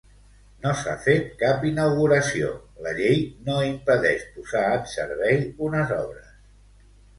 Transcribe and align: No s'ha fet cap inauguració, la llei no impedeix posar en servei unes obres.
No 0.61 0.69
s'ha 0.77 0.93
fet 1.07 1.27
cap 1.41 1.65
inauguració, 1.71 2.49
la 2.87 2.95
llei 3.01 3.21
no 3.51 3.59
impedeix 3.67 4.27
posar 4.41 4.67
en 4.81 4.91
servei 4.97 5.41
unes 5.71 5.97
obres. 6.01 6.29